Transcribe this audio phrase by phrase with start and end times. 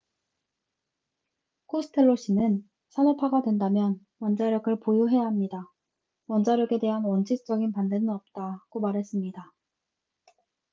[1.67, 5.71] "코스텔로 씨는 "산업화가 된다면 원자력을 보유해야 합니다.
[6.25, 9.53] 원자력에 대한 원칙적인 반대는 없다""고 말했습니다.